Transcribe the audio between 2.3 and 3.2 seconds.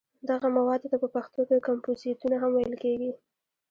هم ویل کېږي.